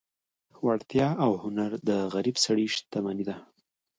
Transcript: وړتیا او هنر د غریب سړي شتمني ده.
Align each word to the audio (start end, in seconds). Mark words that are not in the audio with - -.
وړتیا 0.65 1.07
او 1.23 1.31
هنر 1.43 1.71
د 1.87 1.89
غریب 2.13 2.35
سړي 2.45 2.65
شتمني 2.75 3.23
ده. 3.29 3.35